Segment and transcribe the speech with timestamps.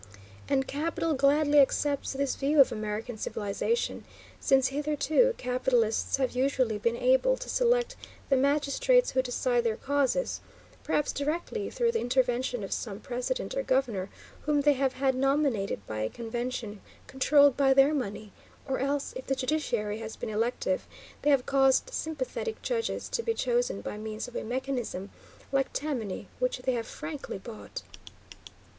[0.49, 4.03] And capital gladly accepts this view of American civilization,
[4.39, 7.95] since hitherto capitalists have usually been able to select
[8.27, 10.41] the magistrates who decide their causes,
[10.83, 14.09] perhaps directly through the intervention of some president or governor
[14.47, 18.33] whom they have had nominated by a convention controlled by their money,
[18.67, 20.87] or else, if the judiciary has been elective,
[21.21, 25.11] they have caused sympathetic judges to be chosen by means of a mechanism
[25.51, 27.83] like Tammany, which they have frankly bought.